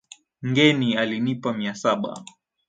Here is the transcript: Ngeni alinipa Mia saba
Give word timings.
Ngeni 0.43 0.95
alinipa 0.97 1.53
Mia 1.53 1.75
saba 1.75 2.13